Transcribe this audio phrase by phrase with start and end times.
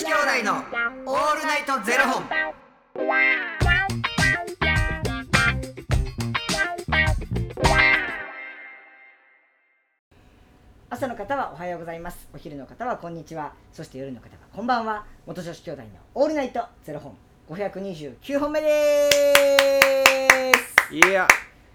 [0.00, 2.24] 子兄弟のオールナイトゼロ本。
[10.88, 12.26] 朝の方はおはようございます。
[12.34, 13.52] お昼の方はこんにちは。
[13.74, 15.04] そして夜の方はこんばんは。
[15.26, 17.14] 元女子兄弟のオールナイトゼロ本。
[17.50, 19.10] 529本目で
[20.88, 20.94] す。
[20.94, 21.28] いや。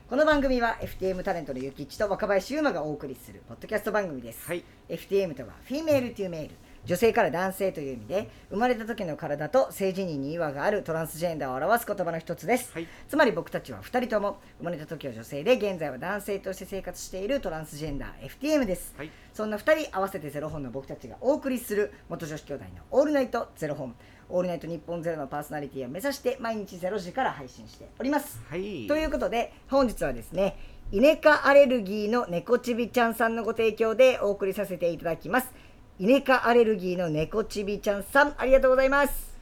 [0.10, 4.64] この番組は FTM タレントのゆきっちと若林優馬がお送りするポッドキャスト番組です、はい。
[4.90, 6.56] FTM とは Female to Male
[6.86, 12.88] 女性から男性という意味で生まれた時の体と性自認に違和があるトランスジェンダーを表す言葉の一つです、はい。
[13.08, 19.12] つまり僕たちは2人とも生まれた時は女性で現在は男性として生活しているトランスジェンダー FTM です、はい。
[19.34, 23.96] そんな2人合わせてゼロ本の僕たちがお送りする元女子兄弟のオールナイトゼロ本。
[24.28, 28.40] オールナイトニッポンゼロのパーソナリティを目指して毎日ゼロ時から配信しております。
[28.50, 28.88] はい。
[28.88, 30.58] ということで本日はですね
[30.92, 35.52] イネ科アレルギーの猫ちびちゃんさんのご提供でお送りさせていただきます
[35.98, 39.34] イネ科アレルギーの猫ちびちゃんさんありがとうございます。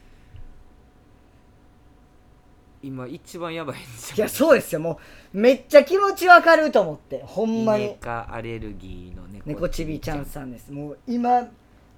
[2.80, 4.20] 今一番やばいんですよい？
[4.20, 4.80] やそうですよ。
[4.80, 5.00] も
[5.32, 7.22] うめっちゃ気持ちわかると思って。
[7.24, 10.70] ほんまイネに科アレルギーの猫猫ちびちゃんさんです。
[10.70, 11.48] もう今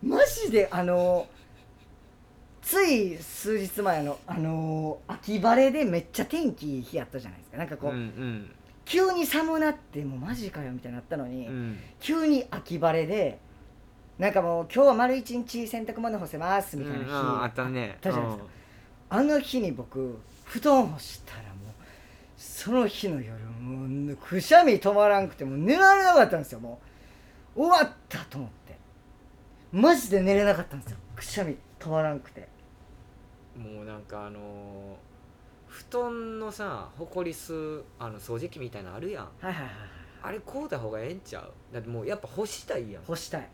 [0.02, 1.26] マジであの
[2.62, 7.58] つい数日前のあの秋晴れでめっちゃ天気いい日やったじゃないですか。
[7.58, 8.50] なんかこう、うんうん。
[8.86, 11.78] 急に寒なってもうマジかよみたいになったのに、うん。
[12.00, 13.44] 急に秋晴れで
[14.18, 17.92] なんかもう今日は丸一日洗濯物干せますみたいな日、うんああったね。
[17.94, 18.44] あったじゃないですか。
[19.10, 21.52] あの日に僕布団干したらもう
[22.36, 26.60] その日の夜もうくしゃみ止まらんくてもう寝られなかったんですよ。
[26.60, 26.80] も
[27.54, 28.76] う終わったと思って。
[29.72, 30.96] マジで寝れなかったんですよ。
[31.14, 32.48] くしゃみ止まらんくて。
[33.56, 34.42] うんもうなんかあのー
[35.68, 39.24] 布団のさほこり吸うあの掃除機みたいなのあるやん。
[39.24, 39.72] はいはいはいはい
[40.22, 41.52] あれ買うた方がええんちゃう？
[41.74, 43.02] だってもうやっぱ干したいやん。
[43.04, 43.40] 干したい。
[43.42, 43.46] で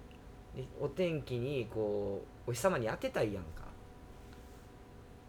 [0.81, 3.63] お天気にこうお日様に当てたいやんか。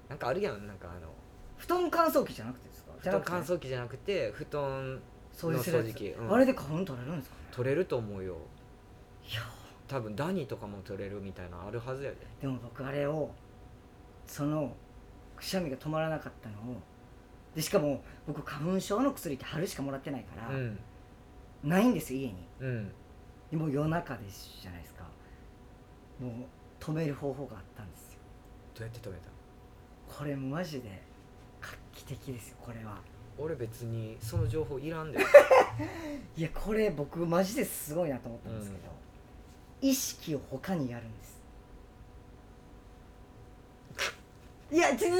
[0.09, 1.07] なんかあるやんなんかあの
[1.57, 2.91] 布団乾燥機じゃなくてですか？
[2.99, 4.99] 布団乾燥機じゃなくて布団
[5.33, 6.09] 掃除機。
[6.09, 6.33] うん。
[6.33, 7.41] あれで花粉取れるんですかね？
[7.51, 8.37] 取れると思うよ。
[9.29, 9.41] いや。
[9.87, 12.17] 多分ダニとかも取れるみたいなのあるはずやで。
[12.41, 13.29] でも僕あれを
[14.25, 14.75] その
[15.35, 16.77] くしゃみが止まらなかったのを
[17.53, 20.79] でしかも僕花粉症の薬って春しかもらってないから、うん。
[21.63, 22.35] ないんですよ家に。
[22.61, 22.91] うん。
[23.51, 24.92] でもう夜中ですじゃないですか
[26.23, 28.19] もう止める方法があったんですよ。
[28.75, 29.29] どうやって止めた？
[30.17, 31.01] これマジで
[31.61, 32.97] 画期的ですよこれは。
[33.37, 35.19] 俺別にその情報いらんで。
[36.37, 38.83] いやこれ僕マジですごいなと思ったんですけど、
[39.81, 41.33] 意識を他にやるんです。
[44.71, 45.17] いやちょちょちょ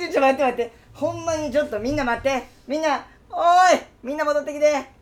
[0.00, 0.72] ちょちょ待って待って。
[0.92, 2.46] ほんまにちょっとみんな待って。
[2.66, 4.95] みんなおーいみんな戻ってきて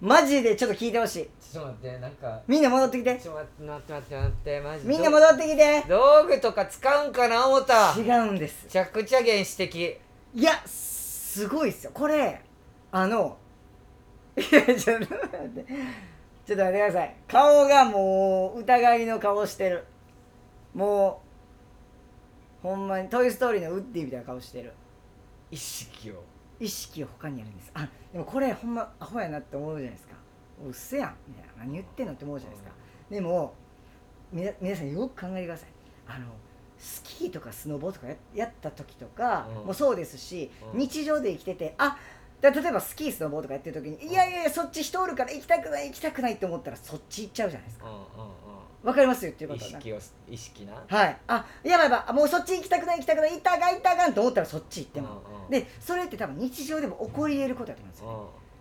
[0.00, 1.28] マジでちょっと聞いてほしい。
[1.40, 2.40] ちょっと待ってなんか。
[2.46, 3.16] みんな戻ってきて。
[3.16, 5.84] ちょっと待って待って待って待ってマジみんな戻ってきて。
[5.88, 7.94] 道具とか使うんかな思った。
[7.96, 8.66] 違めうんです。
[8.68, 9.98] ちゃくちゃ原始的。
[10.34, 11.90] いやすごいっすよ。
[11.94, 12.40] これ
[12.90, 13.36] あの
[14.36, 15.64] いやちょっと待って。
[16.46, 17.14] ちょっと待ってください。
[17.28, 19.84] 顔がもう疑いの顔してる。
[20.74, 21.22] も
[22.64, 24.72] うほんまに「トイ・ストーリー」のウッディみたいな顔してる。
[25.50, 26.22] 意識を
[26.60, 27.70] 意識を他にやるんです。
[27.74, 30.14] あでもこれほんまアホやなって思うじゃないですか。
[30.64, 31.16] うっせやん。
[31.28, 31.64] みたいな。
[31.64, 32.74] 何言ってんのって思うじゃないですか。
[33.10, 33.54] でも
[34.32, 35.68] 皆さんよく考えてください。
[36.06, 36.26] あの
[36.78, 39.66] スキーとかスノボとかややった時とかうん。
[39.66, 40.80] もそうですし、うん。
[40.80, 41.96] 日常で生きててあ
[42.40, 47.86] だ例えばスキースノボとかやってる時に、いやいやいやそっち人おるから行きたくない行きたくないって思ったらそっち行っちゃうじゃないですか
[48.84, 50.74] わかりますよっていうことは識を意識な。
[50.74, 51.16] はい。
[51.26, 58.14] あやばいやばいあもうそっち行きたくない行きたくない行ったらあかん行ったらあかんと思ったらそっち行っても、うんうんでそれって多分日常でも起こり得ることだと思うんですよ、ね。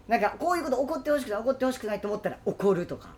[0.07, 3.09] うなんかこういうこと起こってほしくない起こってほしくないと思ったら起こるとか。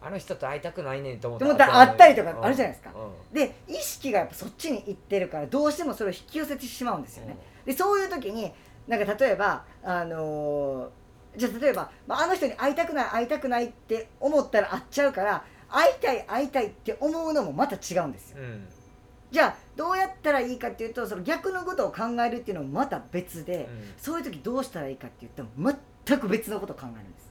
[0.00, 2.92] あの人と会いたくないねんと思ったら会ったりとかあるじゃないですか。
[2.94, 3.34] うん。
[3.34, 7.36] で意識がやっぱそっちに行ってるからどうしてもそれを引き寄せてしまうんですよね、
[7.66, 8.52] でそういう時に
[8.86, 10.88] なんか例えばあのー
[11.36, 18.38] じゃあ例えば、まあ、あの人に会いたくない会いたくないって思ったら会っちゃうから会いたい会いたいって思うのもまた違うんですよ。
[18.40, 18.66] うん。
[19.30, 23.92] じゃあどうやったらいいかっていうとその逆のことを考えるっていうのもまた別で、うん。
[23.98, 25.48] そういう時どうしたらいいかって言っても
[26.06, 27.28] 全く別のことを考えるんです。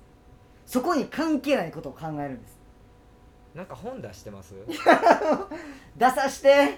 [0.66, 2.58] そこに関係ないことを考えるんです。
[3.56, 4.54] なんか本出してます？
[5.98, 6.78] 出さして。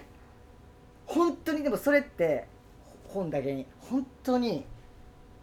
[1.06, 2.48] 本当にでもそれって
[3.08, 4.64] 本だけに本当に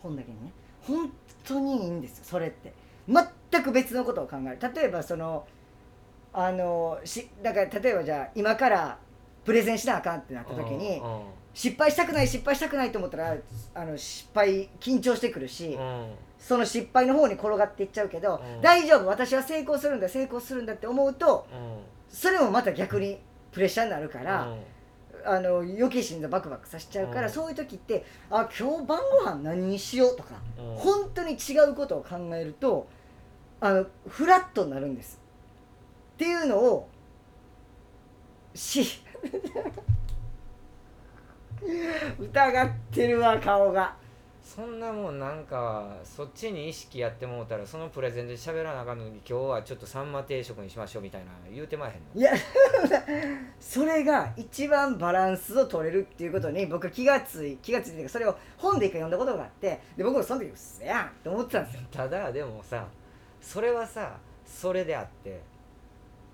[0.00, 0.52] 本だけにね。
[0.82, 1.12] 本
[1.44, 2.72] 当にいいんですよそれって。
[3.08, 4.72] 全く別のことを考える。
[4.74, 5.46] 例えばその
[6.38, 8.98] あのしだから例えばじゃあ今から
[9.44, 11.20] プレゼンしなあかんってなった時にうん
[11.56, 13.34] 失敗したくない失敗したくないと思ったら
[13.74, 16.10] あの失敗緊張してくるし、うん。
[16.38, 18.60] その失敗の方に転がっていっちゃうけど、うん。
[18.60, 21.78] 大丈夫私は成功するんだ成功するんだって思うとうん。
[22.10, 23.18] それもまた逆に
[23.52, 24.52] プレッシャーになるから、
[25.24, 27.32] あの余計心臓バクバクさせちゃうから、うん。
[27.32, 30.76] そういう時ってあ今日晩ご飯何にしようとか、うん。
[30.76, 32.86] 本当に違うことを考えると
[33.62, 35.18] あのフラットになるんです
[36.16, 36.88] っていうのを
[38.54, 38.82] し
[42.18, 43.94] 疑ってるわ顔が。
[44.42, 52.20] そんなもんなんかそっちに意識やってもうたらそのプレゼンで喋らなあかんのに今日はちょっとさんま定食にしましょうみたいな言うてまえへんの？
[52.20, 52.32] いや
[53.58, 61.80] それが一番バランスを取れるっていうことに僕は気がつい気がついてるそれを本で一回読んだことがあってで僕もその時うっせやんって思ってたんですよ。
[61.90, 62.86] ただでもさ
[63.40, 64.16] それはさ
[64.46, 65.40] それであって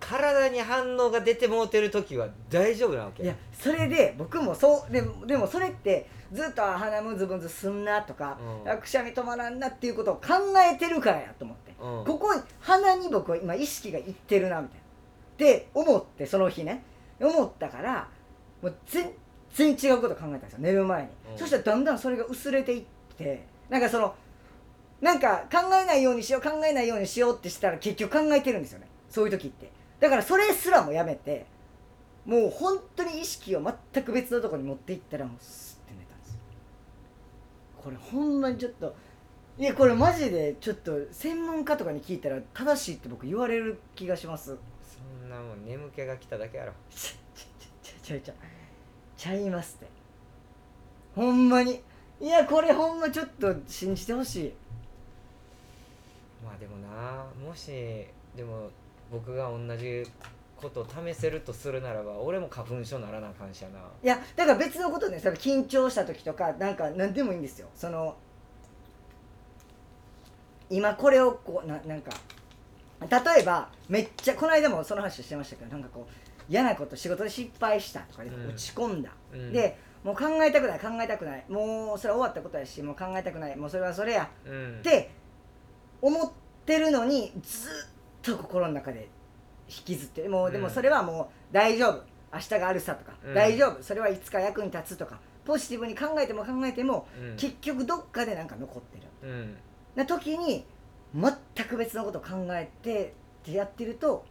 [0.03, 8.71] 体に反応が出てもうてる時は大丈夫なわけいやそれで僕もそうでもでもそれってずっとあ鼻むずむずすんなとか、うん。
[8.71, 10.23] あくしゃみ止まらんなっていうことを考
[10.73, 12.05] えてるからやと思って、うん。
[12.07, 14.83] ここに鼻に僕は今意識がいってるなみたいな。
[14.83, 16.83] って思ってその日ね。
[17.21, 18.09] 思ったから
[18.63, 19.13] もう全
[19.55, 20.59] 然違うこと考えたんですよ。
[20.61, 21.39] 寝る前に、うん。
[21.39, 22.85] そしたらだんだんそれが薄れていっ
[23.17, 24.15] てなんかその
[25.03, 28.89] なんか考えないようにしよう考えないようにしようってしたら結局考えてるんですよね。
[29.11, 29.71] そういう時って
[30.03, 31.47] だからそれすらもやめて
[32.27, 33.63] もう本当に意識を
[33.93, 36.39] 全く別のところに持っていったらもうスッて寝たんですよ。
[37.81, 38.97] これほんまにちょっと
[39.59, 44.59] いやこれマジでちょっと専門家とかに聞いたら正しいって僕言われる気がします。
[44.83, 46.73] そんなもん眠気が来ただけやろ。
[46.91, 48.35] ちゃちゃちゃちゃ
[49.17, 49.87] ちゃいますって
[51.15, 51.81] ほんまに
[52.21, 54.53] いやこれほんまちょっと信じてほしい
[56.45, 57.71] まあでもなもし
[58.37, 58.69] でも
[59.13, 60.05] 僕が同じ
[60.57, 63.81] ことを試せるとするならば俺も花粉症ならなあかんしやな。
[64.03, 67.69] いやだから別のことで例えば緊張した時とかなんか何でもいいんですよ。
[67.75, 68.17] その
[70.71, 72.13] 今これをこうななんか
[73.01, 78.49] 例えばめっちゃこの間もその話してましたけどなんかこう嫌なこと仕事で失敗したとかでうん。
[78.49, 79.53] 落ち込んだ、うん。
[79.53, 81.45] でもう考えたくない考えたくない。
[81.49, 83.57] もうそれは終わったことやしもう考えたくない。
[83.57, 84.79] もうそれはそれやうん。
[84.79, 85.11] って
[86.01, 86.31] 思っ
[86.65, 87.71] てるのにずっ
[88.23, 89.09] と心の中で
[89.69, 92.05] 引きずってもうでもうんそれはもう大丈夫。
[92.35, 93.35] 明日があるさとか、うん。
[93.35, 93.83] 大丈夫。
[93.83, 97.37] それはいつか役に立つとかポジティブに考えても考えても、うん。
[97.37, 99.31] 結局どっかでなんか残ってる。
[99.31, 99.57] うん。
[99.95, 100.65] な時に
[101.15, 104.25] 全く別のことを考えてってやってると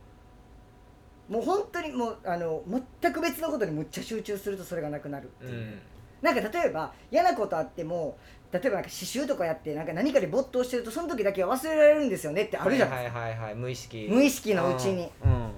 [1.29, 2.63] もう本当にもうあの
[3.01, 5.79] 全く別のことにむっちゃ集中するとそれがなくなるっていう、うん
[6.21, 8.17] なんか例えば嫌なことあっても
[8.51, 14.07] 例えばなんか刺繍とかやってなんか何かで没頭してるとその時だけは忘れられるんですよねってあるじゃないですか、はいはいはいはい無意識。
[14.09, 15.09] 無意識のうちに。
[15.23, 15.51] うん、うん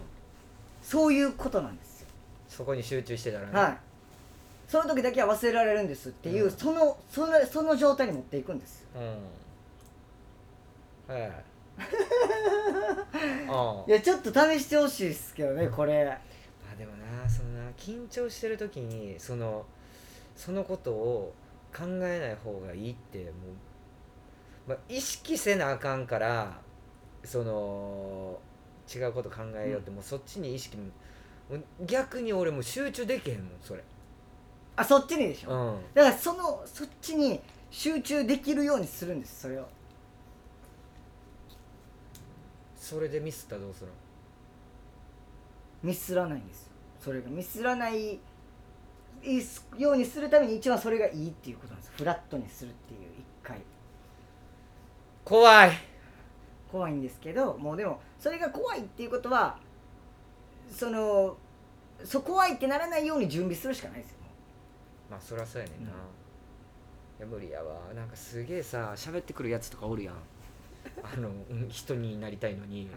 [0.83, 2.07] そういうことなんですよ、
[2.49, 3.77] そこに集中してたらね、はい。
[4.67, 6.51] その時だけは忘れられるんですっていう、うん。
[6.51, 8.81] そのそのその状態に持っていくんです。
[8.81, 8.87] よ
[11.07, 11.15] うん。
[11.15, 11.31] はい
[13.47, 13.91] あい。
[13.91, 16.05] やちょっと試してほしいですけどねこれ。
[16.05, 16.19] あ
[16.77, 19.65] でもなそのな緊張してる時にその
[20.35, 21.33] そのことを
[21.75, 23.31] 考えない方がいいっても
[24.67, 26.59] う、まあ、意識せなあかんから
[27.23, 28.39] その
[28.93, 30.83] 違うこと考えようって、もうそっちに意識も
[31.85, 33.83] 逆に俺もう集中できへんもんそれ。
[34.75, 35.77] あそっちにでしょ、うん。
[35.93, 37.39] だからそのそっちに
[37.69, 39.67] 集中できるようにするんですそれを。
[42.75, 43.93] それでミスったらどうするの？
[45.83, 46.71] ミスらないんですよ。
[46.99, 47.29] それが。
[47.29, 48.19] ミスらない
[49.77, 51.91] ようにするために一番それがいいっていうことなんです。
[51.95, 53.59] フラットにするっていう一回。
[55.23, 55.71] 怖い。
[56.71, 59.59] 怖いんですけどもうでもそれが怖いっていうことは
[60.71, 61.37] その
[62.03, 64.17] そう怖いってならないように準備するしかないですよ。
[65.11, 65.97] まあそりゃそうやねんな、うん。
[67.19, 67.93] いや無理やわ。
[67.93, 70.15] なんかすげえさ喋ってくるやつとかおるやん。
[71.03, 72.89] あのうん人になりたいのに。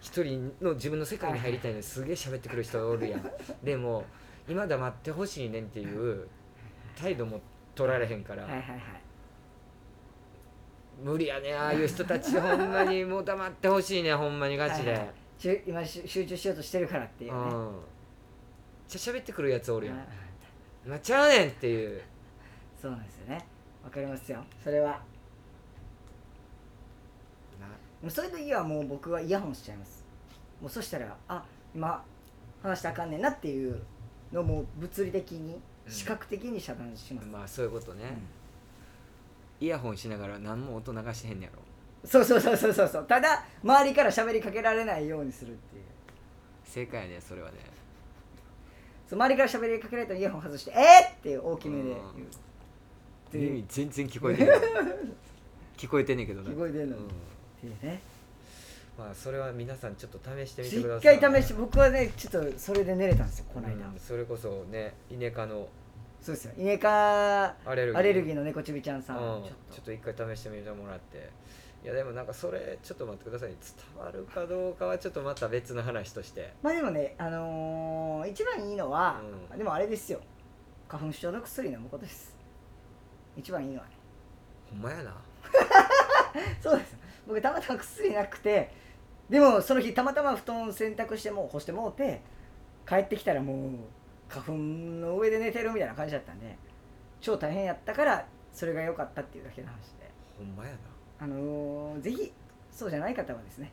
[0.00, 3.30] 一人の自分の世界に入りたいのにすげえ喋ってくる人おるやん。
[3.64, 4.04] でも
[4.48, 6.26] 今黙ってほしいねんっていう
[6.96, 7.40] 態度も
[7.74, 8.82] 取られへんから、はいはいはい
[11.00, 13.04] 無理やねああいう人たちほんまに。
[13.04, 15.08] もう黙ってほしいねほんまにガチで、はいはい。
[15.38, 17.38] しゅ今し集中しようとしてるからっていうね。
[17.38, 17.70] うん。
[18.88, 19.96] じゃ喋ってくるやつおるやん。
[19.96, 20.08] はい
[20.88, 22.02] なちゃうねんっていう。
[22.82, 23.46] そうなんですよね。
[23.84, 24.42] わかりますよ。
[24.64, 24.90] それは。
[24.90, 24.98] な。
[28.00, 30.04] でもそういう時はもう僕はイヤホンしちゃいます。
[30.60, 31.44] もうそしたらあ
[31.76, 32.04] 今
[32.60, 33.80] 話したらあかんねんなっていう
[34.32, 35.92] のをもう物理的にうん。
[35.92, 38.18] 視覚的に遮断します、まあそういうことね、
[39.60, 41.62] イヤホンしながら何も音流してへんねやろ。
[42.04, 43.06] そうそうそうそうそうそう。
[43.06, 45.82] ただ周りから喋りかけられないようにするっていう。
[46.64, 47.56] 正解やねそれはね。
[49.08, 51.98] そう周りから喋りかけられたらイヤホン外して「えっ!」っていう大きめで言う。
[51.98, 52.02] っ
[53.32, 53.50] ていう。
[53.52, 54.58] 耳全然聞こえてんねん。
[55.76, 57.04] 聞こえてんねんけどな聞こえてんのうん。
[57.04, 57.08] っ
[57.60, 58.00] ていうね
[58.98, 61.20] まあそれは皆さんちょっと試してみてくだ一さい。
[61.20, 65.68] 回試して僕はねちょっとそれで寝れたんですよこの間、うんそれこそねイネ科の
[66.20, 66.52] そうですよ。
[66.58, 67.98] イネ科アレルギー。
[67.98, 71.30] アレルギーの猫ちびちゃんさん、うんちょっちょっと一回試してみてもらって。
[71.84, 73.50] いやでもなんかそれちょっと待ってください。
[73.50, 76.52] 伝わるかどうかはちょっとまた別の話として。
[76.60, 79.20] まあでもねあのー一番いいのは、
[79.52, 79.58] うん。
[79.58, 80.20] でもあれですよ。
[80.88, 82.36] 花粉症の薬飲むことです。
[83.36, 83.92] 一番いいのはね。
[84.70, 85.14] ほんまやな。
[86.60, 86.96] そうです。
[87.28, 88.72] 僕たまたま薬なくて
[89.28, 92.22] でもその日たまたま布団洗濯してもう干してもうて
[92.88, 93.58] 帰ってきたらもう
[94.28, 96.56] 花粉の上で寝てるみたいな感じだったんで
[97.20, 100.08] 超大変やったからそれが良かったっていうだけの話で。
[100.38, 100.78] ほんまやな。
[101.20, 102.32] あのーぜひ
[102.70, 103.72] そうじゃない方はですね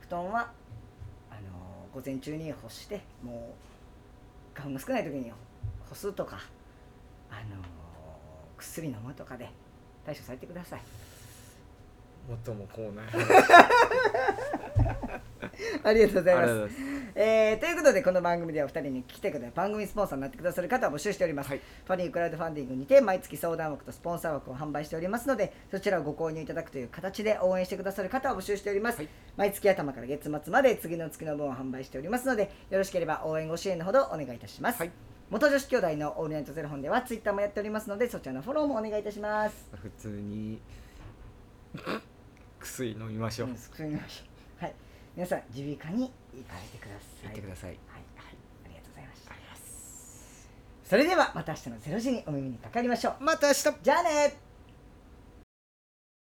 [0.00, 0.50] 布団は
[1.30, 3.54] あのー午前中に干しても
[4.54, 5.30] う花粉が少ない時に
[5.88, 6.38] 干すとか
[7.30, 7.44] あのー
[8.58, 9.48] 薬飲むとかで
[10.04, 10.80] 対処されてください。
[12.28, 13.06] 元もこうない
[15.84, 16.74] ありがとうございます。
[17.14, 19.52] えーということでこの番組ではお二人に来てください。
[19.54, 21.60] 番組スポンサーになってくださる方を募集しております、はい。
[21.84, 29.08] ファニークラウドファンディングにて毎月相談枠とスポンサー枠を販売しておりますのでそちらをご購入いただくという形で応援してくださる方を募集しております、はい。
[29.36, 34.92] 毎月頭から月末まで次の月の分を販売しておりますのでよろしければ応援ご支援のほどお願いいたします、はい。
[35.30, 39.68] 元女子兄弟のオールナイトゼロ本ではツイッターもやっておりますのでそちらのフォローもお願いいたします。
[39.80, 40.60] 普通に
[42.58, 44.29] 薬飲みましょう、うん救いましょう
[44.60, 44.74] はい。
[45.16, 47.22] 皆さん耳鼻科に行かれてください。
[47.22, 47.70] 言ってください。
[47.70, 48.36] はい、はい、
[48.66, 49.34] ありがとうございました。
[50.84, 53.24] それではまた明日の0時にお耳にかかりましょう。
[53.24, 53.62] また明日。
[53.82, 54.49] じゃあね